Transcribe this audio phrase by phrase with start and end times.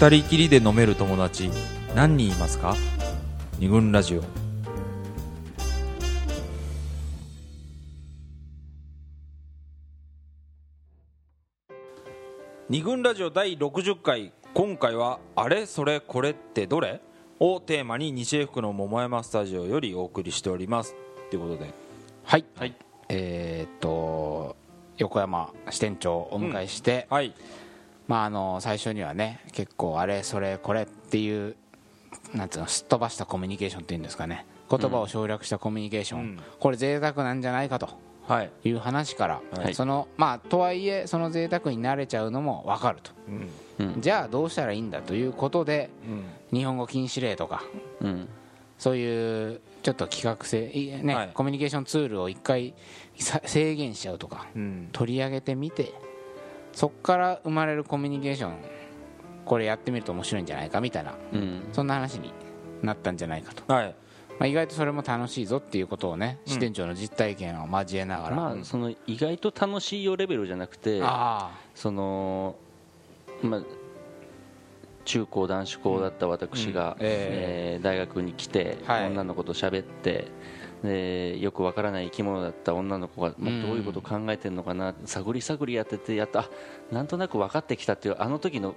[0.00, 1.50] 二人きりで飲める友達
[1.94, 2.76] 何人いますか？
[3.58, 4.22] 二軍ラジオ。
[12.68, 14.32] 二軍ラジオ第60回。
[14.54, 17.00] 今回は「あれそれこれってどれ?」
[17.40, 20.94] をテーマに西江福の桃山スタジオよりお送りしております。
[21.30, 21.70] ということで。
[22.24, 22.44] はい、
[23.08, 24.56] えーっと
[24.98, 27.32] 横山支店長をお迎えして、はい
[28.08, 31.56] まああの最初にはね結構あれそれこれっていう
[32.34, 34.44] なんつうのすっ飛ばしたコミュニケーションっていうんですかね。
[34.70, 36.40] 言葉を省略したコミュニケーション、うん。
[36.60, 37.88] これ贅沢なんじゃないかと。
[38.26, 39.74] はい、いう話から、はい。
[39.74, 43.12] そのまあとはいえその贅沢に慣れちゃうのも分かると。
[43.80, 44.00] うん。
[44.00, 46.58] じゃあどうしたらいいんだということでうん。
[46.58, 47.62] 日本語禁止令とか
[48.00, 48.28] うん。
[48.78, 51.30] そういうちょっと企画性、いねはい。
[51.32, 52.74] コミュニケーションツールを一回
[53.18, 54.88] さ制限しちゃうとかうん。
[54.92, 55.94] 取り上げてみて
[56.78, 58.54] そこから生まれるコミュニケーション
[59.44, 61.62] これやってみると面白いんじゃないかみたいなうん。
[61.72, 62.32] そんな話に
[62.82, 63.94] なったんじゃないかと、はい。
[64.38, 66.52] まあ、意外とそれも楽しいぞっていうことをねうん。
[66.52, 72.54] 支店長の実体験を交えながら、まあその意外と楽しいよレベルじゃなくてあその
[73.42, 73.62] まあ
[75.04, 77.06] 中高男子校だった私が、うん。
[77.06, 77.74] え。
[77.74, 79.06] えー大学に来て、はい。
[79.08, 80.28] 女の子と喋って
[80.82, 84.94] でよくわからない生き物だった女の子が、まあうんどういうことを考えてるのかな。
[85.04, 86.48] 探り探りやっててやっとあ
[86.90, 88.74] なんとなく分かってきたっていうあの時の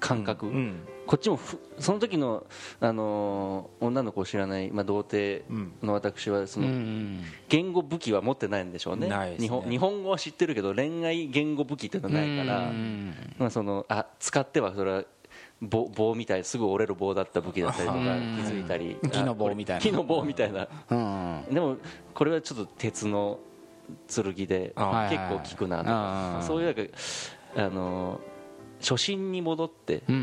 [0.00, 0.80] 感覚、うん。
[1.06, 2.46] こっちもふその時の、
[2.80, 5.72] あのー女の子を知らない、まあ、童貞うん。
[5.82, 9.08] の私はその、ん言語武器は持ってないんでしょうね。
[9.08, 9.36] ね。
[9.38, 13.14] 日本日本語は知ってるけど恋愛言語武器っていうのはないから、うん。
[13.38, 15.04] まあ、そのあ使ってはそれは
[15.62, 18.12] 棒棒みたいすぐ折れる棒だった武器だったりとか気うん。
[18.44, 18.96] づいたり。
[19.10, 19.80] 木の棒みたいな。
[19.82, 20.68] 木の棒みたいな。
[20.90, 21.44] うん。
[21.54, 21.76] でも
[22.14, 23.38] これはちょっと鉄の
[24.14, 26.38] 剣であ結構効くなとか。
[26.40, 26.82] あそういうなんか
[27.56, 28.20] あの
[28.80, 30.14] 初心に戻ってな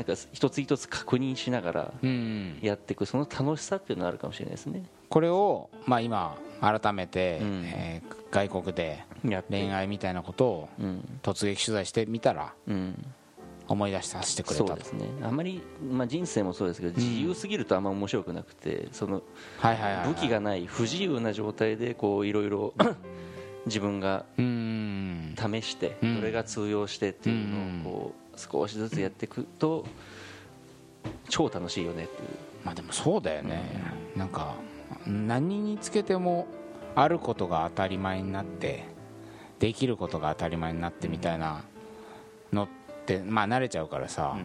[0.00, 4.84] んか一つ一つ確認しながらうんやっていくその楽しさっていうのはあるかもしれないですね。
[5.10, 7.62] これを、まあ、今改めて、うん。
[7.66, 9.04] えー外国で
[9.48, 11.18] 恋愛みたいなことをうん。
[11.22, 13.04] 突撃取材してみたらうん
[13.68, 14.68] 思い出させてくれたと。
[14.68, 15.06] そうですね。
[15.22, 19.22] あんまり、まあ、人生もそうですけど自由すぎるとあんま面白くなくてその
[19.60, 22.74] 武器がない不自由な状態でこういろいろ
[23.66, 25.34] 自分がうん。
[25.36, 26.20] 試してうん。
[26.20, 27.48] どれが通用してっていう
[27.82, 29.86] のをこう少しずつやっていくと
[31.28, 32.28] 超楽しいよねっていう。
[32.64, 33.62] まあでもそうだよね、
[34.16, 34.54] なんか
[35.06, 36.46] 何につけても
[36.94, 38.84] あることが当たり前になって
[39.58, 41.62] できることが当たり前になってみたいな
[42.54, 42.83] のって
[43.26, 44.36] まあ慣れちゃうからさ、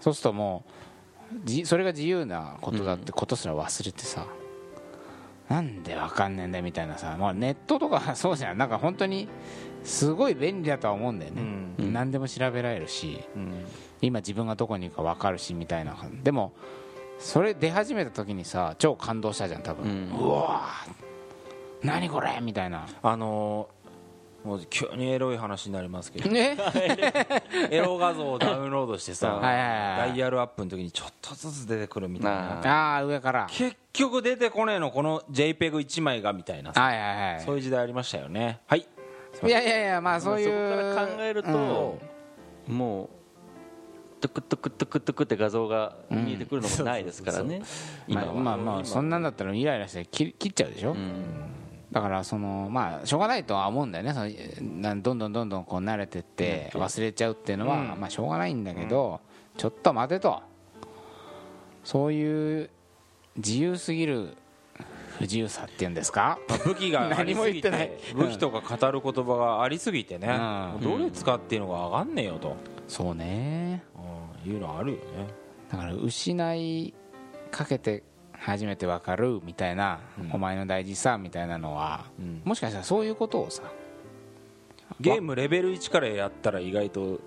[0.00, 4.26] そうするともうじそれが自由なことだってことすら忘れてさ、
[5.48, 8.58] なんでわかんねえんだよみたいなさ、まあ、ネットとか そうじゃん。
[8.58, 9.28] なんか本当に
[9.82, 11.42] すごい便利だとは思うんだよね、
[11.78, 11.92] うん。
[11.92, 13.52] 何でも調べられるしうん。
[14.00, 15.96] 今自分がどこにいるか分かるしみたいな。
[16.22, 16.52] でも
[17.18, 20.18] それ出始めた時にさ超感動したじゃん多分、うん。
[20.18, 21.86] うわー。
[21.86, 22.86] 何これみたいな。
[23.02, 23.83] あのー
[24.44, 26.30] もう急にエロい話になりますけど。
[26.30, 26.56] ね。
[27.70, 32.60] エロ画像をダウンロードしてさはいはいはいダイヤルアップの時にちょっとずつ出てくるみたいな。
[32.60, 33.46] あああ上から。
[33.50, 36.82] 結局出てこねえのこの JPEG1 枚がみたいなさ。
[36.82, 38.60] はいはいはいそういう時代ありましたよね。
[38.66, 38.80] はい。
[38.80, 39.48] い。
[39.48, 40.46] やいやいやまあそういう。
[40.46, 41.98] そこから考えると、
[42.68, 43.08] もう
[44.20, 47.62] トゥクトゥクトゥクトゥクって画像が見えてくるのもないですからね、
[48.06, 51.54] 今は、まあまあまあそんなんだったらイライラして切切っちゃうでしょ、うん
[51.94, 54.12] だからそのまあしょうがないとは思うんだよね。
[54.12, 54.28] その
[54.80, 58.00] などんどんどんどんこう慣れてって忘れちゃうっていうのは、うん。
[58.00, 59.20] まあしょうがないんだけど、
[59.56, 60.42] ちょっと待てと。
[61.84, 62.70] そういう
[63.36, 64.36] 自由すぎる
[65.18, 66.38] 不自由さっていうんですか？
[66.48, 67.88] まあ武器が てない。
[67.88, 70.80] て武器とか語る言葉がありすぎてねうん。
[70.82, 72.56] どれ使っていいのか分かんねえよと。
[72.88, 73.84] そうね。
[74.44, 75.02] うんいうのあるよね。
[75.70, 76.92] だから失い
[77.52, 78.02] かけて
[78.38, 80.00] 初めて分かるみたいな、
[80.32, 82.42] お前の大事さみたいなのは、うん。
[82.44, 83.62] もしかしたらそういうことをさ。
[85.00, 87.20] ゲームレベル1からやったら意外と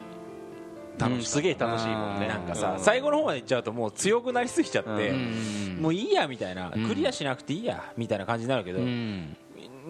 [1.00, 2.26] うんすげえ楽しいもんね。
[2.26, 2.28] うん。
[2.28, 2.80] なんかさうん。
[2.80, 5.78] 最後の方までいっちゃうともう強くなりすぎちゃってうん。
[5.82, 6.72] もういいやみたいな。
[6.74, 9.36] うんクリアしなくていいやみたいな感じになるけどうん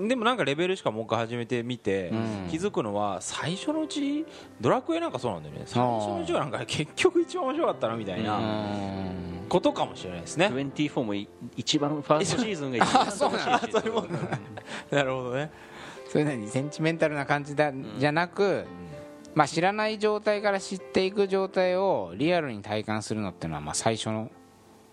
[0.08, 2.48] でもなんかレベルしかもう一回始めてみてうん。
[2.50, 4.26] 気づくのは最初のうち
[4.62, 5.64] ドラクエなんかそうなんだよね。
[5.66, 8.40] 最初のうちはなんか結局一番面白かったなみたいな
[9.50, 10.48] ことかもしれないですね。
[10.48, 14.40] 24もい一番ファーストシーズンが一番そうなんだ。
[14.92, 15.52] なるほどね。
[16.10, 18.66] そういうのにセンチメンタルな感じだ、じゃなく、
[19.36, 24.32] まあ、知らない状態から知っていく状態をリアルに体感するのっていうのはまあ最初の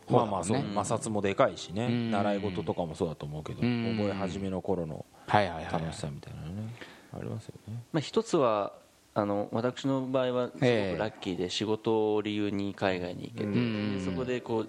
[0.08, 0.58] まあまあそう。
[0.58, 1.86] ね摩擦もでかいしね。
[1.86, 2.10] うん。
[2.10, 3.62] 習い事とかもそうだと思うけど。
[3.62, 3.96] うん。
[3.96, 6.74] 覚え始めの頃のはいはいはい楽しさみたいなのね。
[7.12, 7.82] ありますよね。
[7.92, 8.72] まあ、一つは
[9.14, 14.68] あの私の場合はすごくええラッキーで仕事を理由に海外に行けて、そこでこう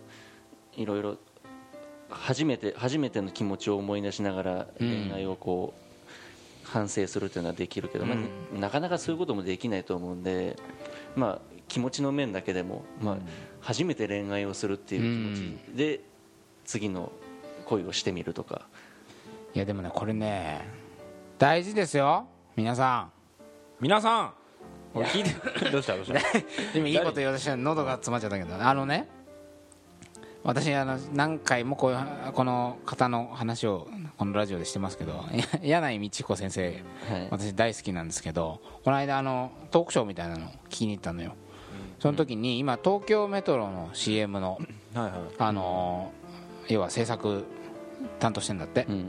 [0.75, 1.17] いろいろ
[2.09, 10.55] 初めて初めての気持ちを思い出しながら恋愛をこう反省するというのはできるけど、まあ、なかなかそういうこともできないと思うんで、
[11.15, 13.17] まあ、気持ちの面だけでも、まあ、
[13.61, 15.77] 初めて恋愛をするっていう気持ち。
[15.77, 16.01] で
[16.63, 17.11] 次の
[17.65, 18.67] 恋をしてみるとか。
[19.53, 20.67] いやでもねこれね
[21.37, 22.27] 大事ですよ。
[22.55, 23.09] 皆さ
[23.79, 24.33] 皆さん。
[24.93, 25.31] これ聞いて。
[25.71, 25.95] どうした？
[25.95, 26.19] どうした？
[26.19, 26.21] ん
[26.75, 28.55] 今いいこと言おうとして喉が詰まっちゃったけど。
[28.55, 29.07] あのね
[30.43, 31.97] 私あの何回もこういう
[32.33, 35.25] この方の話をこのラジオでしてますけど
[35.63, 36.83] や 柳井道彦先生。
[37.09, 37.27] はい。
[37.31, 41.35] 私大好きなんですけどこの間あのトークショーみたいなの聞きに行ったのよ
[41.99, 44.59] その時に今東京メトロの CM の
[45.37, 46.11] あの
[46.67, 47.45] 要は制作
[48.19, 48.85] 担当してんだって。
[48.87, 49.05] うん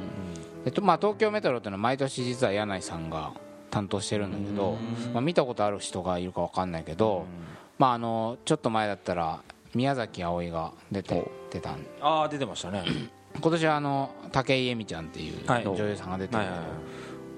[0.67, 3.33] えっとまあ、東京メトロっていうのは毎年実は柳井さんが
[3.71, 4.77] 担当してるんだけど、
[5.15, 7.25] まあ、見たことある人がいるか分かんないけど、
[7.79, 9.43] まあ、あのちょっと前だったら
[9.75, 11.71] 宮崎あおいが出て出た。
[11.71, 12.85] んああ出てましたね。
[13.41, 15.65] 今年はあの武井絵美ちゃんっていうはい。
[15.65, 16.65] 女優さんが出てるんだけど、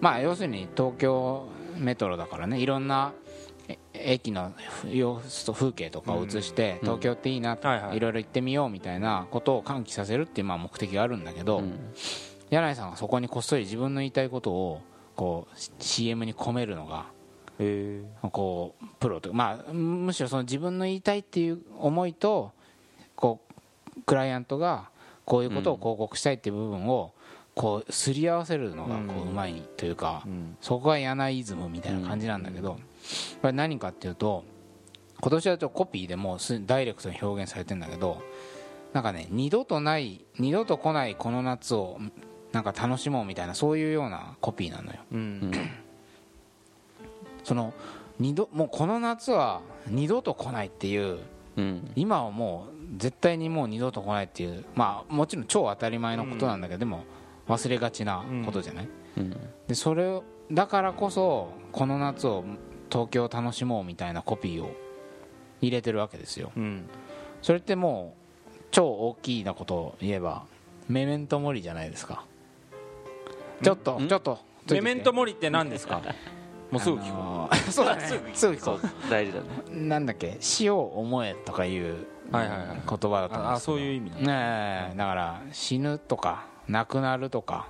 [0.01, 3.28] まあ要するに東京メトロだからねいろんなえ
[3.93, 4.53] 駅の
[4.91, 11.62] 様子と風景とかを映して、東京っていいな、はいろいろ行ってみようみたいなことを喚起させるっていうまあ目的があるんだけど、
[12.50, 14.81] 柳井さんがそこにこっそり自分の言いたいことを
[15.17, 17.06] こう CM に込めるのが
[17.59, 22.53] へこうプロとまあむしろその自分の言いたいっていう思いと
[23.17, 23.41] こ
[23.97, 24.91] うクライアントが
[25.25, 27.12] こういうことを広告したいっていう部分を
[27.55, 30.25] こうすり合わせるのがこううまいというか、
[30.61, 32.79] そこが柳イズムみたいな感じなんだけど、
[33.40, 34.44] これ何かっていうと
[35.20, 38.22] 今年はちょっとコピーでもダイレクトに表現されてるんだけど
[38.93, 41.99] なんかね二度とない二度と来ないこの夏を
[42.52, 44.99] なんか楽しもうみたいなそういうようなコピーなのよ。
[45.12, 45.52] うん。
[47.44, 47.75] その
[48.19, 51.19] 二度もうこの夏は二度と来ないっていう
[51.56, 51.90] うん。
[51.94, 57.05] 今はもう絶対にもう二度と来ないっていうまあもちろん超当たり前のことなんだけど、でも
[57.49, 58.88] 忘れがちなことじゃない、
[59.19, 59.37] うん。
[59.66, 62.44] でそれをだからこそこの夏を
[62.90, 64.70] 東京を楽しもうみたいなコピーを
[65.61, 66.52] 入れてるわけですよ。
[66.56, 66.88] うん。
[67.43, 68.14] それっても
[68.50, 70.44] う超大きなことを言えば
[70.88, 72.25] メメントモリじゃないですか。
[73.62, 74.38] ちょっとちょっと
[74.70, 76.00] メメントモリって何ですか？
[76.70, 78.02] もうすぐ聞こあのーそうだね。
[78.35, 78.81] すぐ聞こそう
[79.11, 79.46] 大事だね。
[79.73, 80.37] うなんだっけ？
[80.41, 83.43] 死を思えとかいう言葉だと思うんですけど。
[83.44, 87.69] ああそういう意味ねえだから死ぬとか亡くなるとか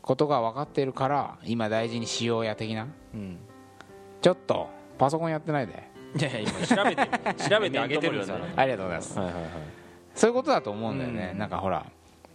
[0.00, 3.38] ことが分かっているから今大事にしようや的なうん
[4.24, 5.86] ちょっとパソコンやってないで。
[6.16, 8.32] いやいや今調べて調べてあげてるよね。
[8.56, 9.18] ありがとうございます。
[9.18, 9.50] はいはいはい。
[10.14, 11.38] そういうことだと思うんだよね、うん。
[11.38, 11.84] なんかほら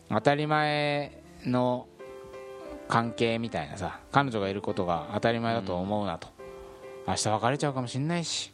[0.09, 1.87] 当たり前の
[2.87, 6.27] 関係みたいなさ彼女がいることが当たり前だと思うなと、
[7.07, 8.53] 明日別れちゃうかもしんないし。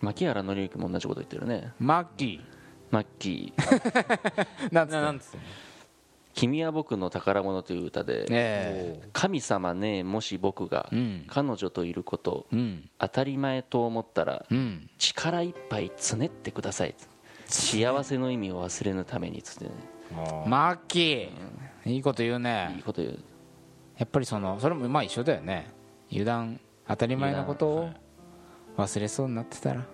[0.00, 1.72] 牧原紀之も同じこと言ってるね。
[1.78, 2.40] マッキ
[2.90, 4.74] マッキー。
[4.74, 5.38] なんつって
[6.34, 11.24] 「君は僕の宝物」という歌でえ「神様ねもし僕がうん。
[11.28, 12.90] 彼女といることうん。
[12.98, 14.90] 当たり前と思ったらうん。
[14.98, 16.94] 力いっぱいつねってください」
[17.46, 19.70] 幸せの意味を忘れぬためにつってね。
[20.46, 23.18] マッキーいいこと言ういいねこと言う。
[23.96, 25.70] やっぱりそのそれもまあ一緒だよね。
[26.10, 27.90] 油断当たり前なことを
[28.76, 29.84] 忘れそうになってたら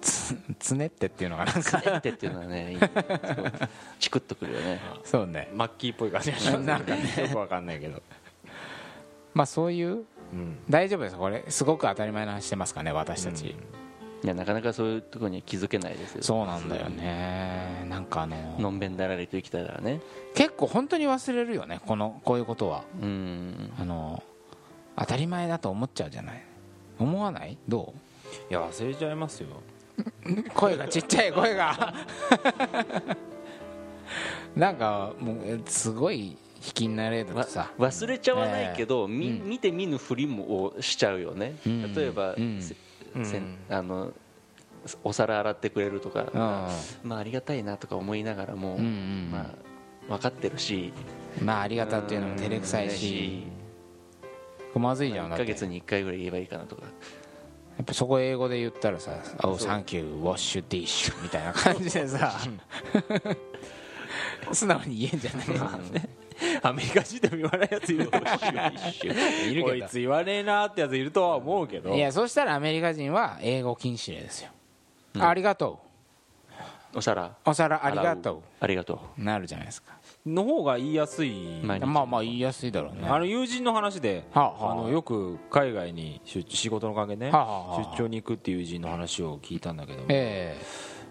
[0.00, 1.52] つつねってっていうのがな。
[1.52, 2.76] んかつねってっていうのはね
[3.98, 4.80] チクッとくるよね。
[5.04, 5.50] そうね。
[5.54, 8.02] マッキーっぽい感じがしますなんかねよくわかんないけど。
[9.34, 10.58] まあそういううん。
[10.68, 16.22] 大丈夫ですこれすごく当たり前な話してますかね私たち、いやなかなかそういうところには気づけないですよ。
[16.22, 17.84] そうなんだよね。
[17.88, 20.00] なんかあののんべんだらりと生きたらね。
[20.34, 22.84] 結構本当に忘れるよねこのこういうことは。
[23.00, 23.72] うん。
[23.78, 24.22] あの
[24.96, 26.42] 当たり前だと思っちゃうじゃない。
[26.98, 27.56] 思わない？
[27.66, 27.94] ど
[28.50, 29.48] いや忘れちゃいますよ。
[29.48, 29.52] う
[30.54, 31.94] 声がちっちゃい声が。
[34.56, 37.70] なんかもうすごい引きになれるとわさ。
[37.78, 39.48] 忘れちゃわないけど、みうん。
[39.48, 41.94] 見て見ぬふりもをしちゃうよね、うん。
[41.94, 42.60] 例えば、うん。
[42.60, 42.74] せ
[43.14, 43.24] うん。
[43.24, 44.12] せんあの
[45.04, 47.08] お皿洗ってくれるとか、うん。
[47.08, 49.28] まあありがたいなとか思いながらも、うんうん。
[49.30, 49.54] ま
[50.08, 50.92] あ、分かってるし。
[51.42, 53.44] まあありがたっていうのも照れくさいし。
[54.74, 55.44] まずいじゃん1だって。
[55.44, 56.82] ヶ月に1回ぐらい言えばいいかなとか。
[56.82, 56.88] や
[57.80, 62.38] っぱそこ英語で言ったらさ「Oh thank you wash dish」みたいな感じでさ
[64.52, 65.46] 素直に言えんじゃない
[66.62, 68.10] アメリカ人でも言わないやついるいる
[69.00, 69.64] けど。
[69.66, 71.94] こいつ言わねえなってやついるとは思うけど。
[71.94, 74.50] いやそしたらアメリカ人は英語禁止令ですよ、
[75.18, 75.80] ありがと
[76.94, 77.24] お皿。
[77.26, 79.22] うお皿ありがとありがとう。
[79.22, 81.60] なるじゃないですかの方が言いやすい。
[81.62, 83.08] まあまあ言いやすいだろうね。
[83.08, 84.72] あの友人の話で、はあはあ。
[84.72, 87.96] あのよく海外に出仕事の関係ね、はあはあはあ。
[87.96, 90.60] 出張に行くっていう友人の話を聞いたんだけども、え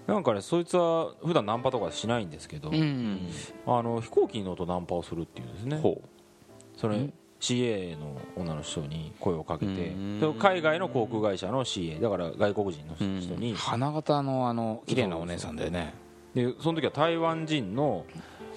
[0.06, 3.28] なんかねそいつは普段ナンパとかしないんですけど、えうん。
[3.66, 5.78] あの飛行機に乗るとナンパをするっていうんですね。
[5.78, 6.02] ほ
[6.78, 9.94] それ CA の女の人に声をかけて
[10.40, 13.56] 海外の航空会社の CA だから外国人の人に。
[13.56, 15.94] 花形のあの綺麗なお姉さんだよね。
[16.36, 18.06] でその時は台湾人の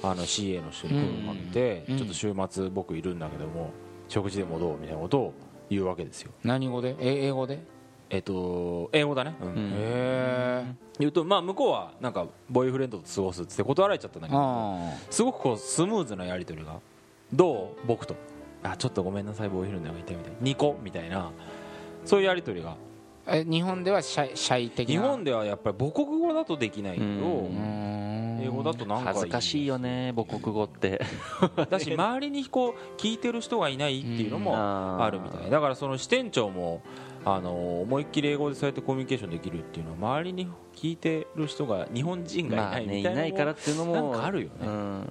[0.02, 3.70] あの CA の人に声をかけて、うんちょっと週末僕いるんだけども
[4.08, 5.34] 食事でもどうみたいなことを
[5.70, 6.32] 言うわけですよ。
[6.44, 6.96] 何語で？
[7.00, 7.60] え英語で？
[8.10, 9.48] えっと英語だね、うん。
[9.48, 9.56] うん。
[9.56, 10.64] へえ
[10.98, 16.78] 言うとまあ向こうはなんかボーイフレンドと過ごすって断られちゃったんだけどあすごくこうスムーズなやり取りが
[17.32, 17.86] どう？
[17.86, 18.14] 僕と。
[18.64, 20.38] あちょっとごめんなさいボーイフレンドがいてみたいな。
[20.40, 20.78] 2個？
[20.82, 21.30] みたいな。
[22.04, 22.76] そういうやり取りが。
[23.24, 25.02] あえ日本ではシャイシャイ的な？
[25.02, 27.08] 日本ではやっぱり母国語だとできないけど、う
[27.52, 31.00] ん英語だとなんか恥ずかしいよね母国語って。
[31.70, 35.50] だし周りにこう聞いてる人がいないっていうのもあるみたい。
[35.50, 36.82] だからその支店長も
[37.24, 44.54] あの思いっきり英語でそうやってコミュニケーションできるっていうのは周りに聞いてる人が日本人がいまあないねいみたいなのもないからっていうのもなんかあるよね。
[44.62, 45.06] うん。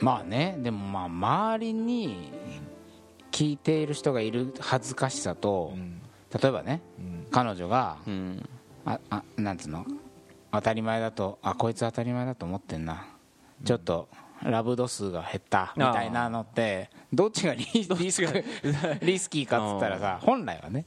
[0.00, 2.32] まあねでもまあ周りに
[3.32, 6.00] 聞いている人がいる恥ずかしさとうん。
[6.40, 7.26] 例えばねうん。
[7.30, 8.48] 彼女がうん。
[8.84, 9.84] ああなんつうの？
[10.54, 13.06] 当たり前だとあこいつ当たり前だと思ってんな。
[13.64, 14.08] ちょっと
[14.42, 18.44] ラブ度数が減ったみたいなのってどっちがリリスク
[19.02, 20.86] リスキーかっつったらさ本来はね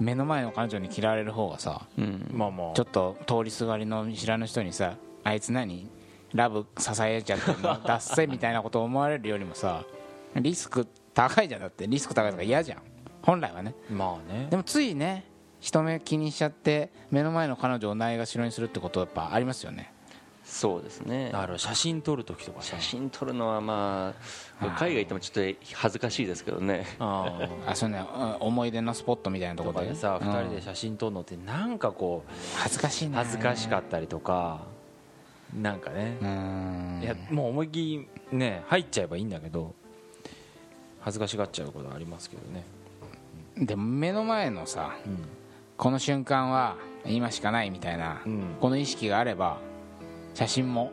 [0.00, 2.72] 目の前の彼女に嫌われる方がさうんまあまあ。
[2.74, 5.88] ちょっと通りすがりの見知らぬ人にさあいつ何
[6.34, 9.84] ラブ支えちゃってんの 脱せみたいなことを思われるよりもさ
[10.34, 11.60] リスク高いじゃん。
[11.60, 12.82] だってリスク高いとか嫌じゃん。
[13.22, 13.74] 本来はね。
[13.88, 14.48] まあね。
[14.50, 15.24] でもついね
[15.64, 19.90] 人目気にしちゃって目の前の彼女をないがしろにするってことはやっぱありますよね。
[20.44, 21.30] そうですね。
[21.32, 22.76] だから写真撮る時とかさ。
[22.76, 24.12] 写真撮るのはま
[24.60, 26.84] あ海外行ってもちょっと恥ずかしいですけどね。
[26.98, 27.48] あー。
[27.66, 27.98] あそうね。
[27.98, 34.60] うん思い出のスポットみたいなとことろでさうん2人で写真撮るのってなんかこう恥ずかしいな恥ずかしかったりとか
[35.58, 36.18] なんかね。
[36.20, 37.02] うーん。
[37.02, 37.78] いやもう思いっき
[38.30, 39.74] りね入っちゃえばいいんだけど
[41.00, 42.64] 恥ずかしがっちゃうことはありますけどね。
[43.56, 44.96] でも目の前のさ
[45.76, 48.56] この瞬間は今しかないみたいな、うん。
[48.60, 49.58] この意識があれば
[50.34, 50.92] 写真も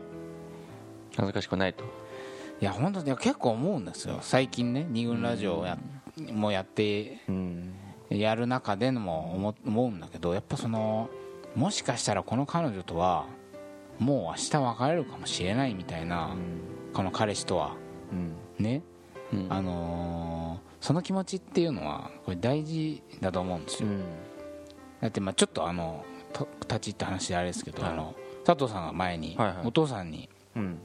[1.15, 1.83] 恥ずかしくないと。
[2.61, 4.19] いや本当に結構思うんですよ。
[4.21, 5.77] 最近ね二軍ラジオをや、
[6.31, 7.73] もやってうん。
[8.09, 11.09] やる中でも思思うんだけどやっぱその
[11.55, 13.25] もしかしたらこの彼女とは
[13.99, 16.35] もう明日別れるかもしれないみたいな、
[16.93, 17.75] この彼氏とは。
[18.11, 18.35] うん。
[18.63, 18.81] ね、
[19.31, 19.47] うん。
[19.49, 24.03] あのーその気持ちっていうのはこれ大事だと思うんですよ、うん
[25.01, 27.91] だってまあちょっとあのと立ち入った話であれですけど、はい。
[27.91, 28.15] あの
[28.45, 29.57] 佐藤さんが前にはいはい。
[29.65, 30.79] お父さんにうん。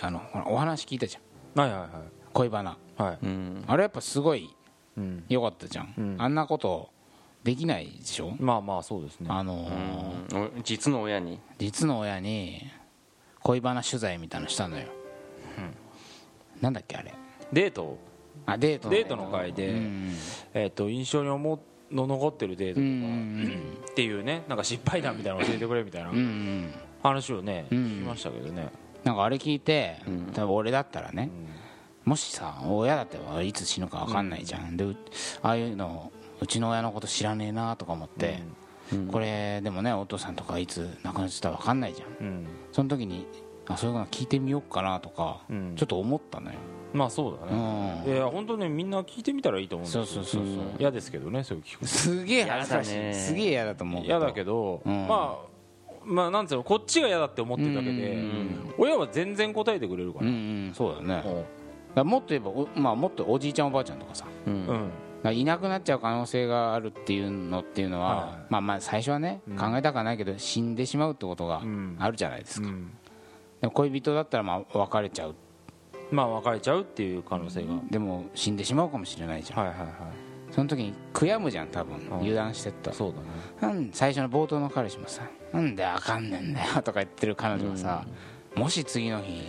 [0.00, 1.20] あのほらお話聞いたじゃ
[1.60, 1.60] ん。
[1.60, 1.90] はいはいはい。
[2.32, 2.76] 恋バナ。
[2.96, 3.18] はい。
[3.22, 3.64] うん。
[3.66, 4.48] あれやっぱすごい
[4.96, 5.24] うん。
[5.28, 6.16] 良かったじゃん、うん。
[6.18, 6.90] あんなこと
[7.44, 9.28] できないでしょ、まあまあそうですね。
[9.30, 10.62] あのーうん。
[10.64, 11.40] 実の親に？
[11.58, 12.62] 実の親に
[13.42, 14.86] 恋バナ取材みたいなのしたのよ、
[16.60, 17.14] なんだっけあれ。
[17.52, 17.96] デート？
[18.44, 20.14] あデートのデートの会でうん。
[20.52, 21.54] えっと印象に思
[21.90, 26.10] の残ってるデートうんうんとかっていうねなんか失敗談みたいなの教えてくれみたいな。
[27.02, 28.68] 話をねうん聞きましたけどね。
[29.04, 30.32] なんかあれ聞いて、ん。
[30.32, 31.30] 多分俺だったらね、
[32.04, 34.96] もしさ親だっていつ死ぬか分かんないじゃん、でう
[35.42, 38.40] ああいうのうちの親のこと知らねえなとか思って、
[39.12, 42.46] これでもねお父さんとかいつ亡くなってたら分かんないじゃん。
[42.72, 43.26] その時に
[43.74, 45.74] あそういうの聞いてみようかなとか、うん。
[45.76, 46.58] ちょっと思ったのよ、
[46.92, 48.14] まあそうだうねん。
[48.14, 50.04] いや本当ねみんな聞いてみたらいいと思うんですよ。
[50.06, 55.06] そうそうそうそう、嫌ですけどねそういう聞くすげえ恥ずかしい、すげえ嫌だと思う嫌だけどうん。
[55.06, 55.48] まあ
[56.04, 58.74] まあなんつうのこっちが嫌だって思ってるだけでうん。
[58.78, 60.74] 親は全然答えてくれるかうんうらん。
[60.74, 61.44] そうだね、
[61.94, 64.24] だもっと言えばお,、まあ、もっとおじいちゃんおばあちゃんとかさ。
[64.46, 64.90] うん。
[65.34, 68.46] いなくなっちゃう可能性があるっていうのっていうのは、はい。
[68.50, 69.56] まあまあ最初はね、うん。
[69.56, 71.96] 考えたくはないけど死んでしまうってことがうん。
[71.98, 72.92] あるじゃないですか、うん
[73.60, 75.34] でも恋人だったらまあ別れちゃう。
[76.10, 77.74] まあ別れちゃうっていう可能性が。
[77.90, 79.88] でも死んでしまうかもしれないじゃん、はいはいはい。
[80.50, 81.98] その時に悔やむじゃん多分。
[81.98, 82.14] ん。
[82.20, 83.26] 油断してったそうだね。
[83.60, 85.22] なん最初の冒頭の彼氏もさ
[85.52, 88.04] 「なんであかんねんだよ」とか言ってる彼女がさ、
[88.54, 89.42] もし次の日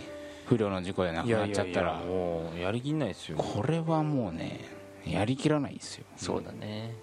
[0.46, 3.36] 不慮の事故で亡くなっちゃったらもうやりきんないですよ。
[3.38, 4.60] これはもうね
[5.06, 6.04] やりきらないですよ。
[6.16, 6.94] そうだね。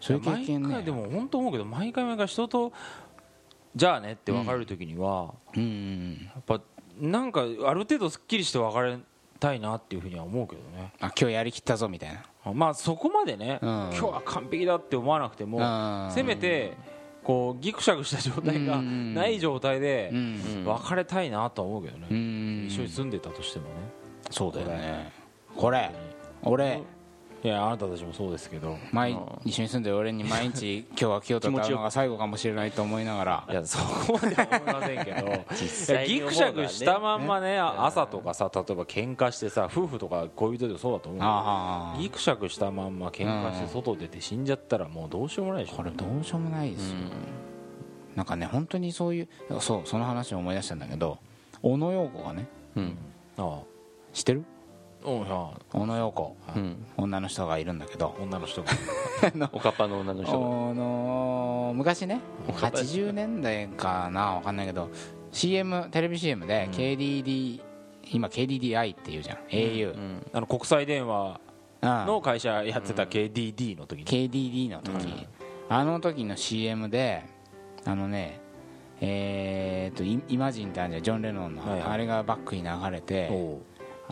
[0.00, 0.68] そういう経験ね。
[0.68, 2.72] 毎回でも本当思うけど毎回毎回人と
[3.74, 5.62] じゃあねって別れる時には、うん。
[5.62, 6.60] うんやっぱ
[7.00, 8.98] なんかある程度すっきりして別れ
[9.40, 10.92] たいなっていうふうには思うけどね。
[11.00, 12.12] あ今日やりきったぞみたい
[12.44, 12.52] な。
[12.52, 13.68] まあそこまでね、うん。
[13.68, 16.12] 今日は完璧だって思わなくても、うん。
[16.12, 16.74] せめて
[17.24, 19.12] こうギクシャクした状態がうん。
[19.14, 20.64] ない状態でうん。
[20.64, 22.66] 別れたいなとは思うけどね、うん。
[22.68, 23.74] 一緒に住んでたとしてもね。
[24.30, 25.12] そうだよね。
[25.56, 25.90] これ。
[26.42, 26.80] 俺
[27.44, 28.78] いやあなたたちもそうですけど。
[28.90, 33.44] 毎一緒に住んでる俺に毎日 今日は京都と会うのが最後かもしれないと思いながら。
[33.50, 35.44] いやそこまでは思いませんけど。
[35.52, 41.18] 実際ギクシャクしたまんまね朝とかさ例えば喧嘩してさ夫婦とか恋人でもそうだと思
[41.98, 45.76] うギクシャクしたまんま喧嘩して外出て死んじゃったらもうどうしようもないでしょ。
[45.76, 46.96] これどうしようもないですよ、
[48.16, 49.28] なんかね本当にそういう
[49.60, 51.18] そうその話を思い出したんだけど
[51.60, 52.96] 小野陽子がねうん。
[53.36, 53.60] あ
[54.14, 54.44] 知ってる？
[54.44, 54.53] あうんあ
[55.04, 56.36] 小野陽子。
[56.56, 56.86] うん。
[56.96, 58.16] 女の人がいるんだけど。
[58.20, 58.70] 女の人が。
[59.52, 60.38] おかっぱの女の人が。
[60.38, 62.20] あの昔ね。
[62.48, 64.88] おかっぱ80年代かなわかんないけど
[65.30, 67.60] CM テレビ CM で KDD、
[68.12, 69.36] 今 KDDI っていうじゃん。
[69.50, 70.26] au、うん。
[70.32, 71.40] あの国際電話
[71.82, 72.06] うん。
[72.06, 75.26] の会社やってた KDD の時に KDD の時、
[75.68, 77.24] あの時の CM で
[77.84, 78.40] あのね
[79.00, 81.02] えー、とイイマジンってあるじゃん。
[81.02, 81.90] ジョン・レノンの、はいはい。
[81.90, 83.28] あれがバックに流れて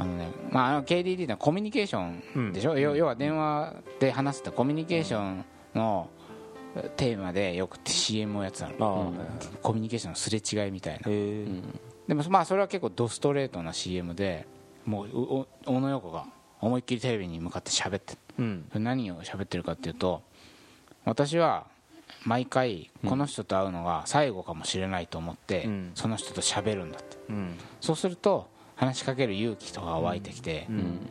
[0.02, 5.44] あのね、まあ、あの KDD ってのはコミュニケーションでしょ、要要は電話で話すとコミュニケーション
[5.74, 6.08] の
[6.96, 9.16] テーマでよく CM をやってたの、ああ、はいはい
[9.62, 10.98] コミュニケーションのすれ違いみたいな。
[11.00, 11.46] へえ。
[12.08, 14.46] でもまあそれは結構ドストレートな CM で
[14.84, 16.26] もう小野陽子が
[16.60, 18.64] 思いっきりテレビに向かって喋ってうん。
[18.70, 20.22] それ何を喋ってるかっていうと
[21.04, 21.66] 私は
[22.24, 25.90] 毎回この人と会うのが最後かもしれないと思って、うん。
[25.94, 27.16] その人と喋るんだって。
[27.28, 27.54] うん。
[27.80, 31.10] そうすると話しかける勇気とかが湧いてきて、うん。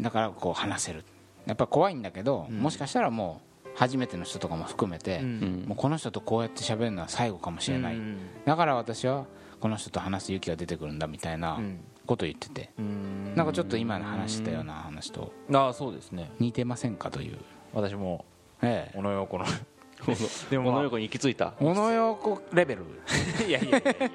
[0.00, 1.04] だからこう話せる。
[1.46, 5.64] やっぱ怖いんだけど、もしかしたらもう初めての人とかも含めて、うん。
[5.66, 8.18] もうこの人とこうやって喋るのは最後かもしれない、うん。
[8.44, 9.26] だから私は
[9.60, 11.80] この人と話す勇気が出てくるんだみたいなうん。
[12.04, 13.34] ことを言ってて、うん。
[13.36, 16.32] なんかちょっと今の話したような話とああそうですね。
[16.40, 17.38] 似てませんかという、
[17.72, 18.24] 私も
[18.60, 19.44] ええ、小野陽子の
[20.50, 21.52] でも小野陽子に行き着いた。
[21.60, 22.82] 小野陽子レベル。
[23.46, 24.10] いやいやいやいや。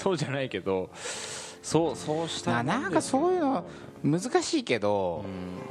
[0.00, 0.90] そうじゃないけど
[1.68, 3.64] そうそうしたななんかそういうの
[4.02, 5.24] 難しいけど、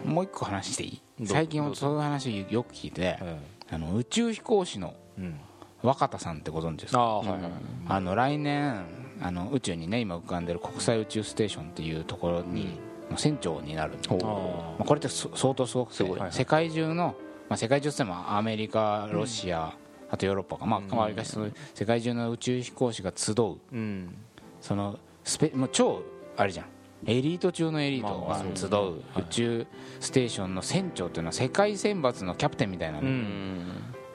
[0.05, 0.87] うんもう一個話してい
[1.19, 1.25] い？
[1.27, 3.39] 最近そういう話よく聞いて、え
[3.71, 4.93] あの宇宙飛行士の
[5.81, 6.99] 若田さんってご存知ですか？
[6.99, 7.39] はいはい
[7.87, 8.85] あの来年
[9.21, 16.31] あの宇宙にね今浮かんでる国際宇宙ステーションっていうところに、の船長になるんまあ、これってそ相当すごくてすごいはい。
[16.31, 17.15] 世界中の、
[17.49, 19.73] まあ、世界中ってもアメリカロシア、
[20.11, 20.65] あとヨーロッパか。
[20.65, 21.35] まあわりかし
[21.73, 24.15] 世界中の宇宙飛行士が集ううん。
[24.61, 26.03] そのスペもう超
[26.37, 26.65] あれじゃん。
[27.05, 29.67] エリート中のエリートが集う宇宙
[29.99, 32.99] ステーションの船長っていうのは世界選抜のキャプテンみたいな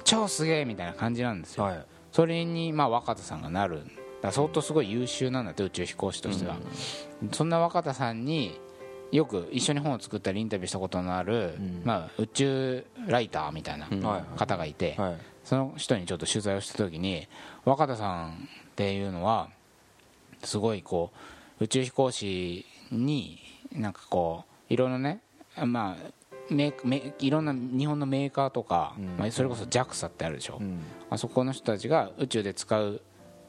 [0.02, 1.64] 超すげえみたいな感じなんですよ。
[1.64, 1.86] はい。
[2.10, 3.82] それにまあ若田さんがなる。
[4.20, 6.56] だ相当すごい優秀なんだって宇宙飛行士としては、
[7.32, 8.58] そんな若田さんに
[9.10, 11.82] よく一緒に本を作ったりインタビューしたことのある、ん。
[11.84, 13.88] まあ、宇宙ライターみたいな
[14.36, 15.16] 方がいて、はい。
[15.44, 17.26] その人にちょっと取材をした時に
[17.64, 19.50] 若田さんっていうのは
[20.44, 21.12] すごいこ
[21.60, 23.38] う宇宙飛行士に
[23.72, 25.20] なんかこういろんなね
[25.64, 26.12] まあ
[26.50, 29.16] メメいろんな日本のメーカーとか、うん。
[29.16, 30.80] まあ、それこそ JAXA ってあるでしょ、うん。
[31.08, 33.00] あそこの人たちが宇宙で使う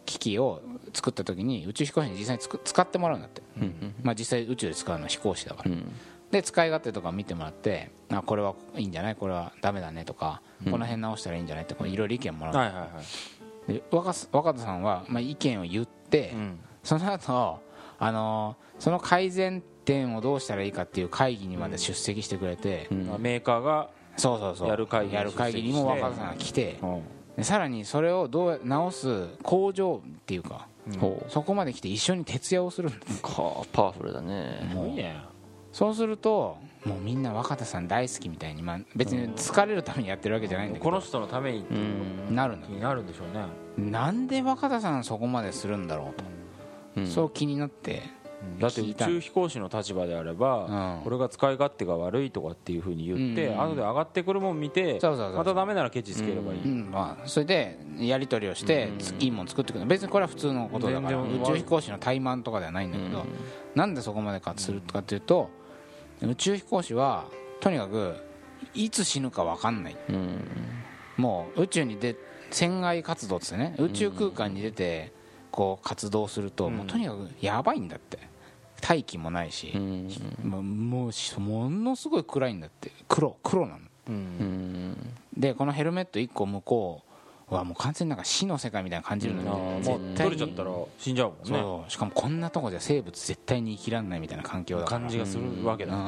[0.05, 0.61] 機器を
[0.93, 3.95] 作った時に宇宙飛行士に実際につく使ってもらうんだって、うん。
[4.03, 5.91] まあ、実際宇宙で使うのは飛行士だから、うん。
[6.31, 9.15] で使い勝手とか見てもらってあこれはいいんじゃない？
[9.15, 11.63] これはダメだねとか、この辺直したらいいんじゃない？
[11.65, 12.87] ってこういろいろ意見もらう、はいはいは
[13.69, 13.73] い。
[13.73, 17.59] で若す若田さんは、まあ、意見を言って、うんその後
[17.99, 23.07] あのーその改善点をどうしたらいいかっていう会議にまで出席してくれて、うん。
[23.07, 24.67] まあメーカーがそうそうそう。
[24.67, 27.01] やる会議にやる会議にも若田さんが来てうん。
[27.37, 30.67] でさらにそれをどう直す工場っていうか
[30.99, 31.31] ほう。
[31.31, 33.21] そこまで来て一緒に徹夜をするんです。
[33.21, 33.31] か
[33.71, 34.67] パワフルだね。
[34.69, 35.21] すごいね。
[35.71, 41.65] そうするともうみんな若田さん大好きみたいに、まあ、別に疲れるためにやってるわけじゃないんだけどこの人のために
[42.35, 43.89] なるんだなるんでしょうね。
[43.89, 46.42] なんで若田さんそこまでするんだろうと、うん
[47.05, 48.01] そう気になって
[48.59, 51.03] だって宇宙飛行士の立場であれば、うん。
[51.03, 53.61] これが使い勝手が悪いとかっていうふうに言って、うん。
[53.61, 56.91] 後で上がってくるもん見てまたダメならケチつければいい、うん。
[56.91, 61.21] まあ、それでやり取りをしてついいもの作ってくる別にこれは普通のことだから。
[61.21, 63.25] 宇宙飛行士の怠慢とかではないんだけど、
[63.75, 65.49] なんでそこまでかするかというと
[66.21, 67.25] 宇宙飛行士は
[67.61, 68.15] とにかく
[68.73, 69.95] いつ死ぬか分かんない。
[70.09, 70.39] うん。
[71.15, 72.15] もう宇宙に出
[72.51, 75.13] 船外活動ですね宇宙空間に出て
[75.53, 78.17] こう活動すると、もうとにかくやばいんだって。
[78.81, 80.09] 大気もないしう、ん。
[80.43, 82.91] もうものすごい暗いんだって。
[83.07, 84.95] 黒黒なの。
[85.37, 87.01] でこのヘルメット1個向こ
[87.49, 91.45] うはもう完全になんか死の世界みたいな感じるんだけど、あーもう絶対に取れちゃったら死んじゃうもんね。
[91.45, 91.91] そう。
[91.91, 94.99] しかもこんなとこじゃ生物絶対に生きられないみたいな環境だから。
[95.01, 95.99] 感じがするわけだ、な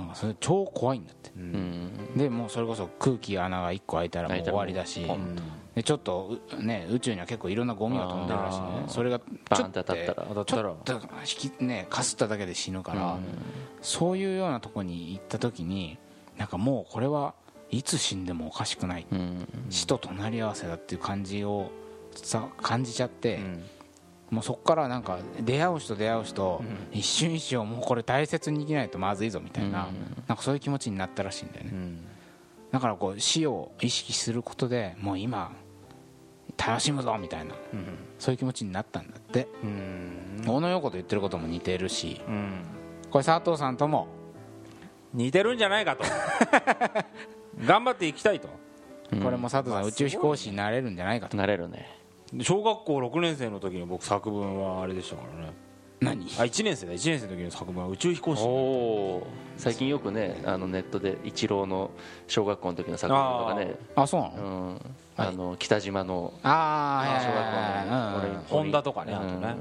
[0.00, 1.30] んかそれ超怖いんだって。
[1.36, 2.16] うん。
[2.16, 5.36] でもうそれこそ空気穴が1個開いたらもう終わりだしうん
[5.74, 8.84] でちょっとうね宇宙には結構いろんなゴミが飛んでるらしいね。
[8.86, 13.18] それがバーンちょって当たったら当たっ引きねかすっただけで死ぬから、
[13.82, 15.98] そういうようなとこに行った時に
[16.38, 17.34] なんかもうこれは
[17.70, 19.48] いつ死んでもおかしくない、うん。
[19.68, 21.70] 死と隣り合わせだっていう感じを
[22.14, 23.64] さ感じちゃって、うん。
[24.30, 29.88] もうそこからなんか出会う人出会う人、一瞬一瞬もうこれ大切に生きないとまずいぞみたいな,、
[30.26, 32.06] なんかそういう気持ちになったらしいんだよね、うん。
[32.72, 35.52] だからこう死を意識することでもう今
[36.56, 37.54] 楽しむぞみたいな。
[38.18, 39.48] そういう気持ちになったんだって。
[39.62, 40.44] うん。
[40.46, 42.20] 小野洋子と言ってることも似てるし。
[42.26, 42.64] うん。
[43.10, 44.08] これ佐藤さんとも。
[45.12, 46.04] 似てるんじゃないかと。
[47.64, 48.48] 頑張っていきたいと。
[49.22, 51.36] これも佐藤さん宇宙飛行士になれるんじゃないかと。
[51.36, 52.04] なれるね。
[52.32, 55.52] で小学校6年生の時に僕作文はあれでしたからね
[56.00, 56.24] 何？
[56.38, 56.92] あ1年生だ。
[56.92, 58.36] 1年生の時の作文は宇宙飛行
[59.56, 61.90] 士最近よくねあのネットでイチローの
[62.26, 63.74] 小学校の時の作文とかね。
[63.94, 64.80] あそうなうのん
[65.16, 67.38] あの北島のあ小学
[67.92, 69.56] あ校のホンダとかねあとね。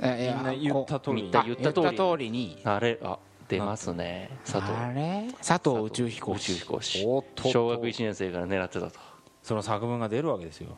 [0.00, 1.30] えみんな言った通り。
[1.30, 1.56] 言った通り。
[1.62, 2.60] 言った通りに。
[2.64, 4.30] あれあ出ますね。
[4.44, 4.72] 佐藤。
[4.72, 5.28] あれ？
[5.40, 7.04] 佐藤宇宙飛行宇宙士飛行士。
[7.06, 7.50] おっとっと。
[7.50, 8.98] 小学1年生から狙ってたと。
[9.42, 10.76] その作文が出るわけですよ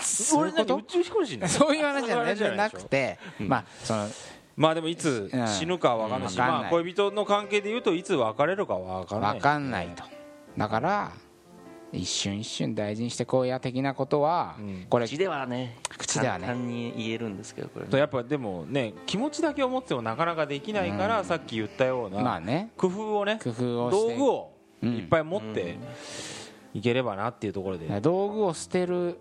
[0.00, 0.76] そういうこと？
[0.76, 3.18] 宇宙飛行士そういう話じゃなくて。
[3.38, 4.08] まあその
[4.56, 5.46] まあでもいつうん。
[5.46, 6.38] 死ぬかは分かんないし、うん。
[6.38, 9.34] 分かんないまあ、恋人の関係でいうといつ別れるかは分かんない。
[9.34, 10.04] 分かんないと。
[10.56, 11.12] だから
[11.92, 14.86] 一瞬一瞬大事にしてこうや的なことはうん。
[14.88, 16.46] これ口ではね口ではね。
[16.46, 22.72] 簡単に言えるんですけどこれとやっぱでもね気持ちだけを持ってもなかなかできないから、さっき言ったような、まあね。
[22.76, 24.14] 工夫をね工夫をして。
[24.14, 24.96] 道具をうん。
[24.96, 25.78] いっぱい持って
[26.74, 29.18] いければなっていうところで、道具を捨てる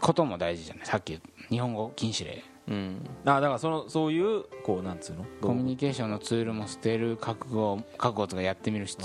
[0.00, 0.86] ことも大事じゃない？
[0.86, 2.42] さっき日本語禁止令。
[2.68, 3.04] うん。
[3.24, 5.24] あだからそのそういうこうなんつうの？
[5.40, 8.96] コミュニケーションのツールも捨てる覚悟覚悟とかやってみるし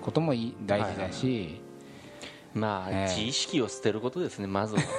[0.00, 0.32] ことも
[0.66, 1.60] 大事だし。
[2.54, 3.14] まあええ。
[3.14, 4.82] 自意識を捨てることですねまずは。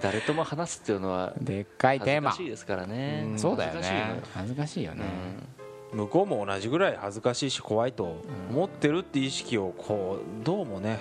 [0.00, 2.30] 誰とも話すっていうのはでっかい恥テーマ。
[2.30, 3.24] ずかしいですからね。
[3.26, 3.38] うん。
[3.38, 4.20] そうだよね。
[4.34, 5.04] 恥ずかしいよね。
[5.92, 10.98] 向こうも同じぐらい恥ずかしいし怖いと思ってるって意識をこうどうもね。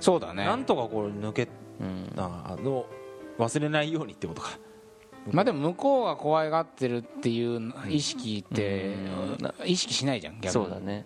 [0.00, 0.44] そうだね。
[0.44, 1.48] なんとかこう抜け
[1.80, 2.12] うん。
[2.16, 2.86] あの
[3.38, 4.58] 忘れないようにってことか。
[5.32, 8.94] まあでも向こうが怖がってるっていう意識って
[9.64, 9.68] うん。
[9.68, 10.50] 意識しないじゃん逆に。
[10.50, 11.04] そうだね。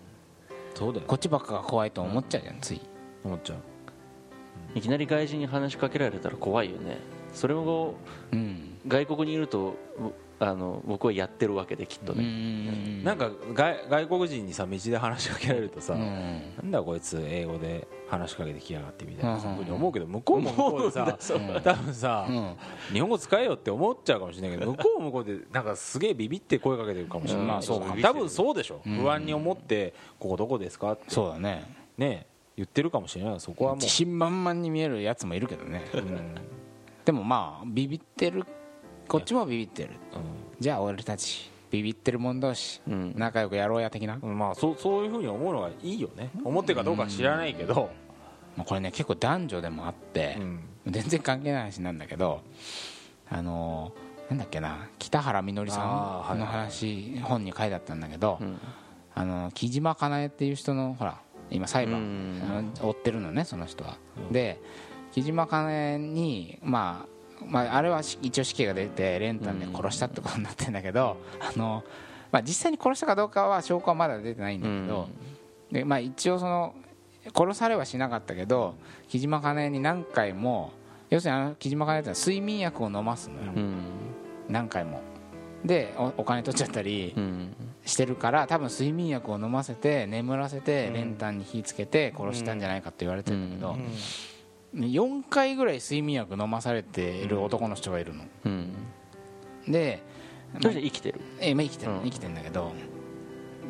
[0.73, 2.81] そうだよこっちばっかが怖いと思っちゃうじゃんつい。
[3.23, 3.57] 思っちゃう。
[4.73, 6.97] いきなり外人に話しかけられたら怖いよね。
[7.33, 7.95] それを
[8.31, 8.77] うん。
[8.87, 12.99] 外国にいるとぼあの僕はやってるわけできっとうん。
[12.99, 16.41] ねなんか外外国人にさ道で話しかけられるとさ、うん。
[16.61, 21.17] なんだこいつ英語で話しかけてきやがってみたいなうんふうに思うけど向こうも向こうでさ
[21.63, 22.55] 多分さ、うん。
[22.93, 28.97] 日本語使えよって思っちゃうかもしれないけど 向こうも向こうでなんかすげえビビって声かけてるかもしれない、多分そうでしょ、うん。
[28.97, 31.03] 不安に思ってここどこですかって。
[31.07, 31.63] そうだね。
[31.97, 32.25] ね
[32.57, 33.77] 言ってるかもしれないそこはもう。
[33.77, 35.83] 自信満々に見えるやつもいるけどね。
[35.93, 36.35] うん。
[37.05, 38.45] でもまあビビってる。
[39.07, 39.91] こっちもビビってる。
[40.59, 43.13] じゃあ俺たちビビってる者同士うん。
[43.15, 44.19] 仲良くやろうや的な。
[44.21, 46.29] うんまあそうそういうふうに思うのがいいよね。
[46.43, 47.89] 思ってるかどうかは知らないけど、
[48.57, 50.59] まあこれね結構男女でもあってうん。
[50.87, 52.41] 全然関係ない話なんだけど
[53.29, 55.83] あのーなんだっけな北原みのりさ
[56.33, 58.57] んの話本に書いてあったんだけどうん。
[59.13, 63.97] あの木島かなえっていう人のほら今裁判追ってるのねその人は。
[64.31, 64.59] で
[65.11, 67.11] 木島かなえにまあ
[67.45, 71.83] まあ、あれはし一応死刑が出て練炭で殺したってことになってるんだけど、 あの
[72.31, 75.09] まあ、実際に殺したかどうかは証拠はまだ出てないんだけど、
[75.71, 76.75] でまあ、一応その
[77.35, 78.75] 殺されはしなかったけど
[79.07, 80.71] 木島かなえに何回も
[81.09, 83.75] 要するにあの木島かなえってのは睡眠薬を飲ますのよ、うん。
[84.49, 85.01] 何回も。
[85.63, 87.55] でおお金取っちゃったりうん。
[87.85, 93.77] してるから多分睡眠薬を飲ませて眠らせて練炭に火つけて殺したんじゃないかって言われてるんだけど、
[94.75, 98.23] 4回ぐらい睡眠薬飲まされている男の人がいるの。
[98.45, 98.73] うん。
[99.67, 100.01] で、
[100.59, 101.21] 生きてる。
[101.39, 102.01] えまあ生きてる、うん。
[102.03, 102.71] 生きてるんだけど。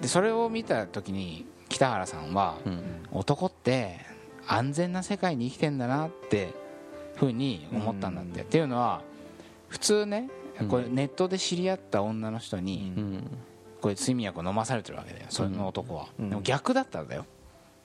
[0.02, 2.82] でそれを見た時に北原さんは、うん。
[3.12, 4.00] 男って
[4.48, 6.54] 安全な世界に生きてんだなって
[7.16, 9.02] ふうに思ったんだって、っていうのは
[9.70, 10.30] 普通ね
[10.70, 13.38] これネットで知り合った女の人に、うん。
[13.82, 16.30] これ睡眠薬を飲まされてるわけだよその男は、うん。
[16.30, 17.26] でも逆だったんだよ。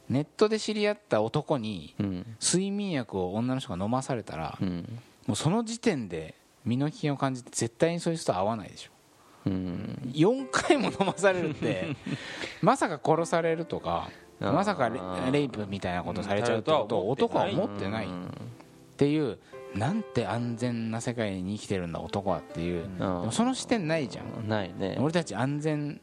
[0.09, 2.37] ネットで知り合った男にうん。
[2.43, 5.01] 睡眠薬を女の人が飲まされたら、うん。
[5.27, 8.91] もうその時点で身の危険を感じて絶対にそういう人と会わないでしょ
[9.47, 9.99] うん。
[10.13, 11.97] 4回も飲まされるって
[12.61, 15.01] まさか殺されるとかまさかレ
[15.33, 18.09] レイプみたいなことされちゃうってことを男は思ってないっ
[18.97, 19.39] ていう
[19.75, 22.89] なんて安全な世界に生きてるんだ男はっていう。
[23.31, 24.49] その視点ないじゃん。
[24.49, 24.97] ないね。
[25.01, 26.01] 俺たち安全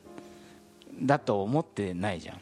[1.01, 2.39] だと思ってないじゃん。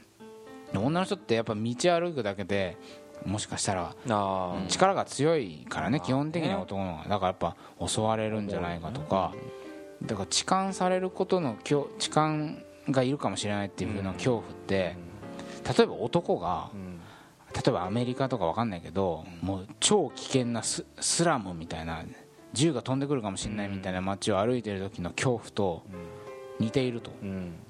[0.74, 2.78] で女の人ってやっぱ道歩くだけで
[3.26, 7.10] もしかしたらあ力が強いからね基本的には男の方が。
[7.10, 7.56] だからやっぱ
[7.88, 9.34] 襲われるんじゃないかとか
[10.04, 12.56] だから痴漢されることの痴漢
[12.90, 14.96] がいるかもしれないっていうふうな恐怖って
[15.78, 16.70] 例えば男が
[17.54, 20.86] 例えばアメリカとかわかんないけどもう超危険なス
[21.24, 22.04] ラムみたいな
[22.54, 25.84] 銃が飛んでくるかもしれないみたいな街を歩いてる時の恐怖と
[26.60, 27.12] 似ていると。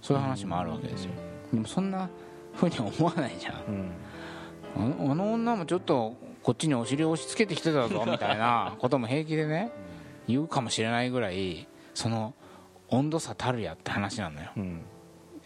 [0.02, 1.12] そういう話もあるわけですよ。
[1.54, 2.10] でもそんな
[2.54, 4.98] ふうに思わないじゃんうん。
[5.00, 9.72] あのあの女もちょっとこっちにお尻を押し付けてきてたぞみたいなことも平気でね
[10.28, 12.34] 言うかもしれないぐらいその
[12.90, 14.50] 温度差たるやって話なのよ。
[14.58, 14.82] うん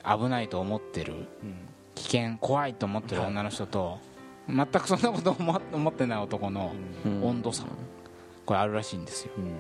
[0.04, 1.26] 危ないと思ってるうん
[1.96, 3.98] 危険怖いと思ってる女の人と
[4.48, 6.74] 全くそんなこと思思ってない男の
[7.06, 7.24] うん。
[7.24, 7.66] 温度差。
[8.46, 9.32] これあるらしいんですよ。
[9.38, 9.52] うん。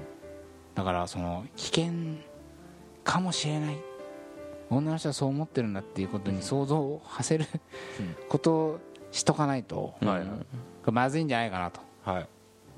[0.75, 1.91] だからその危険
[3.03, 3.77] かもしれない。
[4.69, 7.45] 女の人はそう思ってるんだっていうことに想像を馳せる
[8.29, 8.79] ことを
[9.11, 9.93] しとかないと
[10.91, 11.79] まずいんじゃないかなと。
[12.03, 12.27] はい。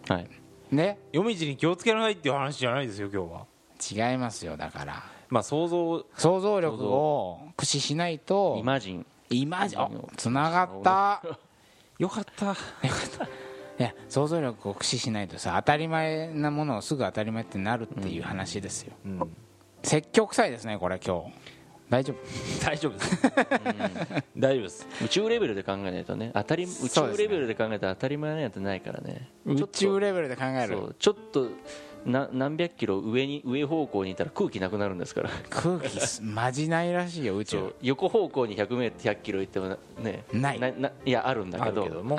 [0.09, 0.29] はい。
[0.71, 0.99] ね？
[1.11, 3.45] 夜道に気をつけなさいっていう話じゃないですよ今日は
[3.79, 5.03] 違いますよだから。
[5.29, 9.05] まあ想像想像力を駆使しないとイマジン。
[9.29, 11.21] 今じゃつなが った。
[11.99, 12.53] よかった。
[13.79, 19.35] いや想像力を駆使しないとさ当たり前なものをすぐ当たり前ってなるっていう話ですよ、うん。
[19.83, 21.33] 説教臭いですねこれ今日。
[21.89, 22.65] 大丈夫。
[22.65, 23.21] 大丈夫です。
[24.37, 24.87] 大丈夫です。
[25.05, 26.31] 宇宙レベルで考えないとね。
[26.33, 29.29] 当たり宇宙ねレベルで考えたら当たり前なんてないからね。
[29.45, 30.95] 宇宙レベルで考える。
[30.99, 31.47] ちょっと
[32.07, 35.29] な何百キロ上に上方向にいたら空気なくなるんですから。
[35.49, 40.59] 空気すマジないらしいよ宇宙横方向に 100m100 キロ行ってもなねない。
[40.59, 41.83] ないやあるんだあけど。
[41.83, 42.17] るけども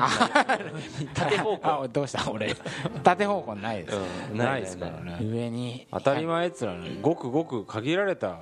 [1.14, 1.61] 縦方向。
[1.62, 2.55] あどうした俺。
[3.03, 3.98] 縦方向ないです、
[4.33, 5.18] うんないですからね。
[5.22, 5.87] 上に。
[5.90, 8.40] 当たり前っつうのはねごくごく限られた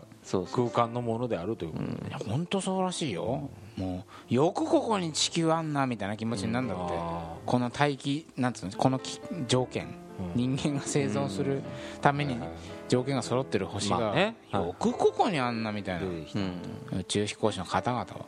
[0.53, 1.85] 空間のものであるということ。
[1.85, 3.49] でいや本当そうらしいよ。
[3.77, 9.95] もうよくここに地球あんなみたいな気持ちになるんだって、あこの大気なんつうのこのき条件、
[10.35, 11.63] 人間が生存する
[12.01, 12.37] ために
[12.89, 16.61] 条件が揃ってる星が、よくここにあんなみたいな、うん。
[17.01, 18.27] 宇宙飛行士の方々は。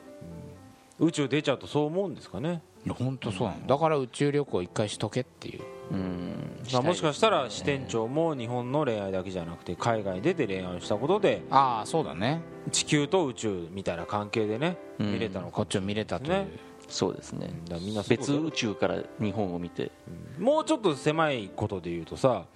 [0.98, 2.60] 宇宙出ちゃうとそう思うんですかね。
[2.88, 3.66] 本当そうなの。
[3.66, 5.60] だから宇宙旅行一回しとけっていう。
[5.92, 6.60] うん。
[6.72, 12.40] まあもしかしたら支店長も日本の恋愛だけじゃなくて海外に出て恋愛をしたことでああそうだね。
[12.72, 15.12] 地球と宇宙みたいな関係でねうん。
[15.12, 16.48] 見れたのかこっちを見れたという、ね
[16.88, 17.46] そうですね。
[17.46, 19.90] だからみんなそう別宇宙から日本を見て。
[20.38, 22.46] もうちょっと狭いことで言うとさ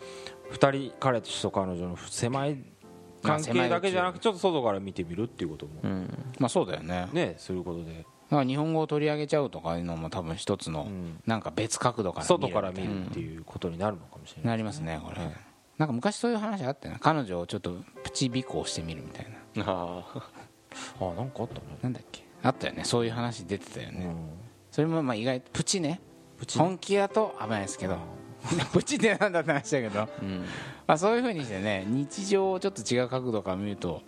[0.53, 2.63] 2人彼氏と彼女の狭い
[3.23, 5.73] 関係だけじゃなくてちょっと外から見てみるっていうことも。
[5.83, 6.33] うん。
[6.39, 7.09] まあそうだよね。
[7.13, 8.05] ねすることで。
[8.33, 11.21] だから日本語を取り上げちゃうとかいうのも多分一つのん。
[11.27, 14.47] なんか別角度から見外るから見るっていうことになるのかもしれない。
[14.49, 15.19] なりますねこれ、
[15.79, 19.65] なんか昔そういう話あったよな彼女をちょっとプチ尾行してみるみたいな。
[19.67, 20.05] あ
[21.01, 21.61] ああなんかあったね。
[21.83, 22.25] なんだっけ？
[22.43, 22.85] あったよね。
[22.85, 24.17] そういう話出てたよね、うん。
[24.71, 26.01] それもまあ意外とプチね。
[26.57, 27.97] 本気だと危ないですけど。
[28.73, 30.45] プチってなんだって話だけど、うん。
[30.87, 34.03] まあ、そういうふうにしてね日常をちょっと違う角度から見ると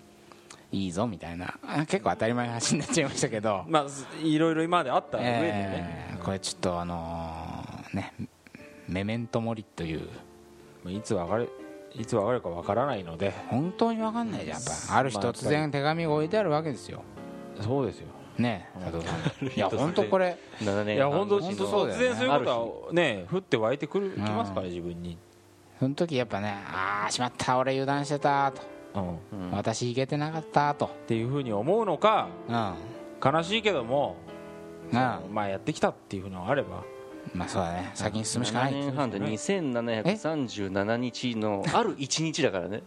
[0.72, 1.54] いいぞみたいな。
[1.62, 3.86] あ結構当たり前の話になっちゃいましたけど、まあ
[4.20, 5.40] いろいろ今まであった上でね。
[5.42, 8.14] えーこれちょっとあのーね
[8.88, 10.08] メメントモリという。
[10.82, 11.48] まあいつ別れ
[11.94, 13.32] いつ別れるかわからないので。
[13.48, 14.96] 本当に分かんないじゃんやっぱ。
[14.96, 17.02] ある日まあ突然手紙が置いてあるわけですよ。
[17.60, 19.46] そうですよねえ佐藤さん。
[19.46, 25.16] いや本当これ7年いや本当本当そう突然そういうことはね降って湧いてくるきますから自分に。
[25.78, 28.62] その時やっぱねああしまった俺油断してたと。
[29.32, 29.50] うん。
[29.50, 30.86] 私いけてなかったと。
[30.86, 32.74] っていうふうに思うのかうん。
[33.24, 34.16] 悲しいけども
[34.92, 34.98] うん。
[35.32, 36.82] まあやってきたっていうのがあれば。
[37.32, 37.90] まあそうだね。
[37.94, 42.82] 先に進むしかな7い年半で2737日のある1日だからね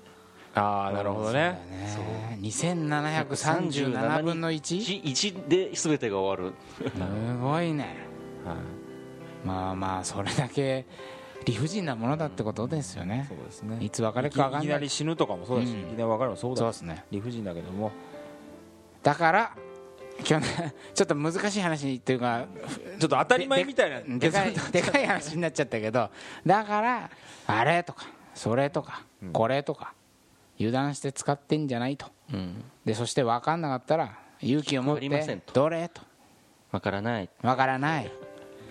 [0.58, 1.60] ああなるほどね。
[1.70, 2.40] ね。
[2.42, 5.04] 2737分の 1?
[5.04, 6.56] 1で全てが終わる。
[6.78, 6.90] す
[7.42, 7.98] ごいね。
[8.46, 8.56] はい。
[9.46, 10.86] まあまあそれだけ
[11.46, 13.26] 理不尽なものだってことですよね。
[13.30, 13.78] そうですね。
[13.82, 14.64] いつ別れるか分かんない。
[14.64, 15.80] いきなり死ぬとかもそうだし、うん。
[15.82, 17.06] いきなり別れもそうだしそうですね。
[17.12, 17.92] 理不尽だけども。
[19.04, 19.52] だから
[20.28, 22.46] 今日ねちょっと難しい話っていうか
[23.00, 24.02] ちょっと当たり前みたいな。
[24.18, 26.10] でかいでかい話になっちゃったけど
[26.46, 27.10] だから
[27.46, 29.94] あれとかそれとかこれとか
[30.60, 32.08] 油断して使ってんじゃないと。
[32.34, 32.64] うん。
[32.86, 35.54] でそして分かんなかったら勇気を持ってと。
[35.54, 35.90] どれ？
[35.90, 36.02] と。
[36.72, 37.30] わからない。
[37.42, 38.12] 分からない。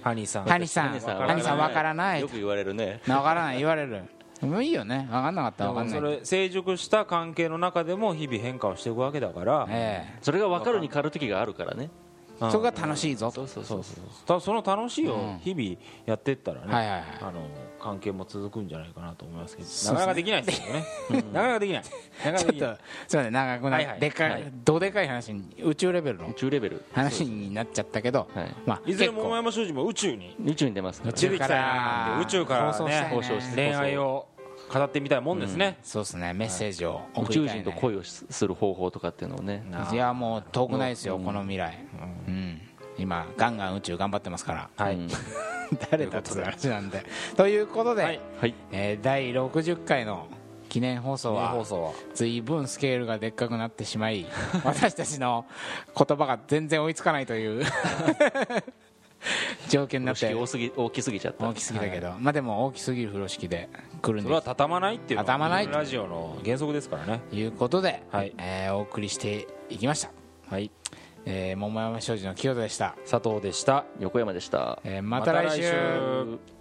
[0.03, 0.45] ハニーさん。
[0.45, 0.93] ハニさん。
[0.93, 2.21] ねハニさん分からない。
[2.21, 3.01] よく言われるね。
[3.07, 3.59] 分からない。
[3.59, 4.03] 言われる。
[4.43, 5.09] もういいよね。
[5.11, 5.99] 分かんなかったら分かんない。
[5.99, 11.85] それ成熟した関係の中でも日々変化をしていくわけだから、えそれが分かるに変わる時があるからね。
[11.85, 12.06] うん
[12.39, 13.31] そこが楽しいぞ。
[13.31, 13.83] とそうそう。
[13.85, 17.05] そうただその楽しいを日々やっていったらね、はいはいはい。
[17.23, 17.49] あの
[17.81, 20.85] 関係も続くんじゃないかなと思いますけどそうなかなかできないですよね。
[21.33, 21.83] なかなかできない。
[21.83, 24.01] なかなかちょっとできないすいません長くな、はいはい。
[24.01, 24.45] でかい、はい。
[24.65, 26.85] どでかい話に宇宙レベルの宇宙レベル。
[26.93, 28.55] 話になっちゃったけど、はい。
[28.67, 29.25] まあいずれ結構。
[29.25, 30.37] 桃山商事も宇宙に。
[30.45, 33.09] 宇宙に出ますから宇宙出てきたいなって宇宙から放送したいね。
[33.09, 34.29] ね放送して恋愛を
[34.73, 36.33] 語ってみたいもんですね、そうですね。
[36.33, 39.65] メッセージを宇送りたい、ね、宙人と恋をする方法とかっていうのをね。
[39.71, 41.87] ないやもう遠くないですよ、この未来、
[42.26, 42.26] うん
[42.99, 44.71] 今ガンガン宇宙頑張ってますから。
[44.77, 45.09] はい、うん。
[45.91, 47.05] 誰だって話なんで。
[47.37, 48.21] ということで、はい。
[48.41, 48.55] はい。
[48.73, 50.29] えー第60回の
[50.69, 51.55] 記念放送は
[52.15, 54.27] 随分スケールがでっかくなってしまい
[54.65, 55.47] 私たちの
[55.97, 57.65] 言葉が全然追いつかないという。
[59.69, 60.35] 状況になって。
[60.35, 61.49] 大すぎ大きすぎちゃった。
[61.49, 63.69] 大きすぎたけど、まあでも大きすぎる風呂敷で
[64.03, 64.29] 来るんで。
[64.29, 67.21] それは畳まないっていうの畳まないラジオの原則ですからね。
[67.31, 68.35] ということで、はい。
[68.39, 70.11] えーお送りしていきました、
[70.51, 70.71] はい
[71.27, 73.85] えー桃山商事の清田でした、佐藤でした。
[74.01, 74.79] 横山でした。
[74.85, 75.63] えーまた来週。
[75.63, 75.75] また
[76.25, 76.56] 来週